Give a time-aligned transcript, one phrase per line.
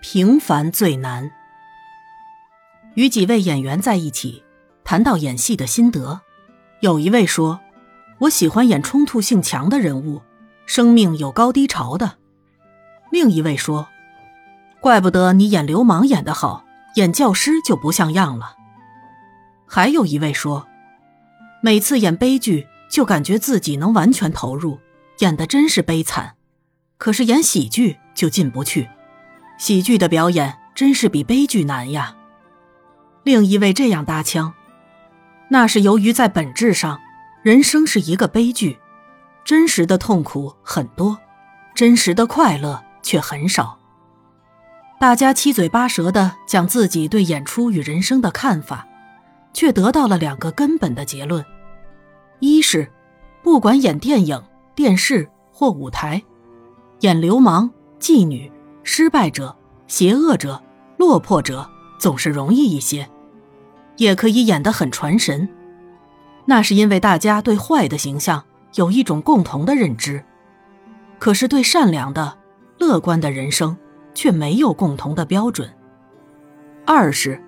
[0.00, 1.30] 平凡最难。
[2.94, 4.42] 与几位演员在一起，
[4.82, 6.22] 谈到演戏的心得，
[6.80, 7.60] 有一位说
[8.20, 10.22] ：“我喜欢演冲突性强的人物，
[10.64, 12.16] 生命有高低潮的。”
[13.12, 13.88] 另一位说
[14.80, 16.64] ：“怪不得你演流氓演得好，
[16.96, 18.56] 演教师就不像样了。”
[19.68, 20.66] 还有一位说
[21.62, 24.80] ：“每次演悲剧，就感觉自己能完全投入，
[25.18, 26.34] 演的真是悲惨；
[26.96, 28.88] 可是演喜剧就进不去。”
[29.60, 32.16] 喜剧的表演真是比悲剧难呀。
[33.24, 34.54] 另一位这样搭腔
[35.50, 36.98] ：“那是由于在本质上，
[37.42, 38.78] 人生是一个悲剧，
[39.44, 41.18] 真实的痛苦很多，
[41.74, 43.78] 真实的快乐却很少。”
[44.98, 48.88] 大家七嘴八舌的讲自己对演出与人生的看法，
[49.52, 51.44] 却得到了两个根本的结论：
[52.38, 52.90] 一是，
[53.42, 54.42] 不管演电影、
[54.74, 56.22] 电视或舞台，
[57.00, 58.50] 演流氓、妓女。
[58.92, 60.60] 失败者、邪恶者、
[60.96, 63.08] 落魄者总是容易一些，
[63.98, 65.48] 也可以演得很传神。
[66.44, 68.42] 那是因为大家对坏的形象
[68.74, 70.24] 有一种共同的认知，
[71.20, 72.36] 可是对善良的、
[72.80, 73.76] 乐观的人生
[74.12, 75.72] 却没有共同的标准。
[76.84, 77.40] 二是，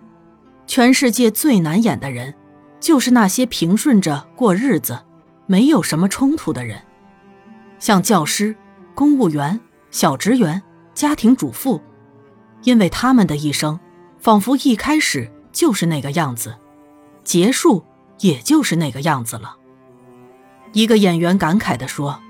[0.68, 2.32] 全世界最难演的人，
[2.78, 4.96] 就是那些平顺着过日子、
[5.46, 6.80] 没有什么冲突的人，
[7.80, 8.54] 像教师、
[8.94, 9.58] 公务员、
[9.90, 10.62] 小职员。
[10.94, 11.80] 家庭主妇，
[12.62, 13.80] 因为他们的一生，
[14.18, 16.54] 仿佛一开始就是那个样子，
[17.24, 17.84] 结束
[18.20, 19.56] 也就是那个样子了。
[20.72, 22.20] 一个演员感慨地说：“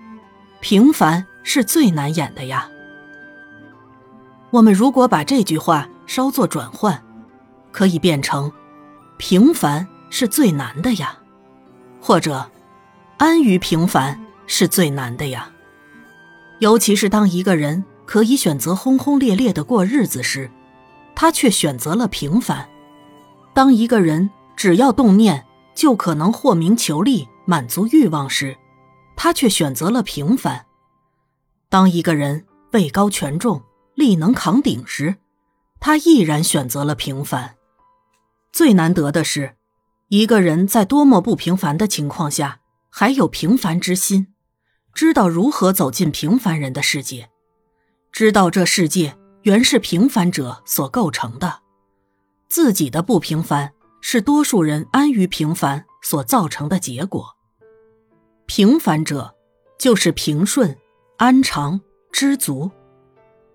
[0.61, 2.69] 平凡是最难演的呀。”
[4.51, 7.03] 我们如果把这句话稍作转换，
[7.71, 8.53] 可以变成
[9.17, 11.17] ：“平凡是最难的呀。”
[12.01, 12.51] 或者
[13.19, 15.51] ：“安于平凡是最难的呀。”
[16.59, 17.85] 尤其是当一个人。
[18.07, 20.51] 可以选择轰轰烈烈的过日子时，
[21.15, 22.69] 他却选择了平凡。
[23.55, 28.57] 当一个人只要动念就可能获名求利、满足欲望时，
[29.17, 30.67] 他却选择了平凡。
[31.69, 33.63] 当一个人位高权重、
[33.95, 35.17] 力能扛鼎时，
[35.81, 37.57] 他毅然选择了平凡。
[38.53, 39.57] 最难得的是，
[40.09, 42.61] 一个人在多么不平凡的情况下，
[42.91, 44.29] 还有平凡之心，
[44.93, 47.31] 知道如何走进平凡人的世界。
[48.13, 51.61] 知道这世界原是平凡者所构成的，
[52.47, 57.35] 自己的不平凡是多数人安于平凡所造成的结果。
[58.45, 59.35] 平凡者
[59.79, 60.77] 就是平顺、
[61.17, 61.81] 安常、
[62.13, 62.71] 知足。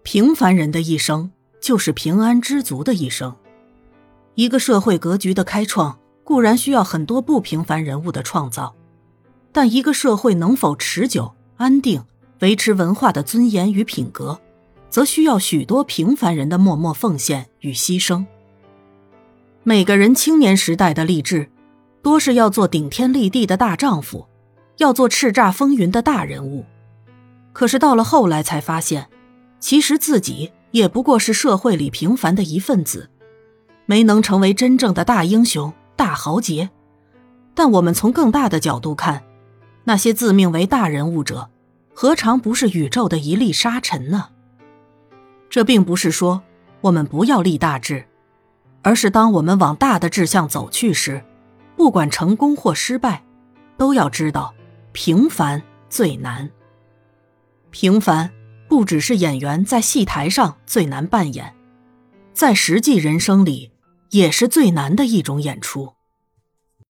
[0.02, 1.32] 平凡人的一生
[1.62, 3.36] 就是平安知足的一生。
[4.34, 8.76] 一个社会格局的开创固然需要很多不平凡人物的创造，
[9.52, 12.04] 但一个社会能否持久、安定、
[12.40, 14.42] 维持文化的尊严与品格？
[14.98, 18.26] 则需要许多平凡人的默默奉献与牺牲。
[19.62, 21.52] 每个人青年时代的励志，
[22.02, 24.26] 多是要做顶天立地的大丈夫，
[24.78, 26.66] 要做叱咤风云的大人物。
[27.54, 29.08] 可是到了后来才发现，
[29.60, 33.12] 其实自己也不过是社会里平凡的一份子，
[33.86, 36.72] 没能成为真正的大英雄、大豪杰。
[37.54, 39.22] 但我们从更大的角度看，
[39.84, 41.52] 那些自命为大人物者，
[41.94, 44.30] 何尝不是宇宙的一粒沙尘呢？
[45.50, 46.42] 这并不是说
[46.82, 48.06] 我们不要立大志，
[48.82, 51.24] 而是当我们往大的志向走去时，
[51.76, 53.24] 不管成功或失败，
[53.78, 54.54] 都要知道
[54.92, 56.50] 平凡最难。
[57.72, 58.32] 平凡
[58.68, 61.54] 不只是演员在戏台上最难扮演，
[62.34, 63.72] 在实际人生里
[64.12, 65.94] 也是最难的一种演出。